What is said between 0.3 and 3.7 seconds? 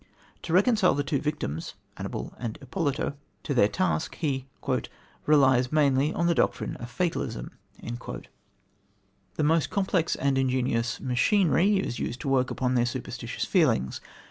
To reconcile the two victims Annibal and Ippolito to their